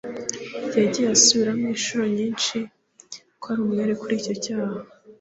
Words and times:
yagiye 0.77 1.07
asubiramo 1.15 1.65
inshuro 1.73 2.03
nyinshi 2.17 2.57
ko 3.41 3.45
ari 3.51 3.59
umwere 3.65 3.93
kuri 4.01 4.13
icyo 4.19 4.33
cyaha 4.43 4.79